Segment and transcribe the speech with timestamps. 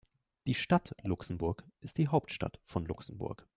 [0.47, 3.45] Die Stadt Luxemburg ist die Hauptstadt von Luxemburg.